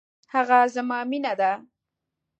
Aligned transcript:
هغه 0.33 0.59
زما 0.75 0.99
مینه 1.11 1.33
ده 1.39 1.51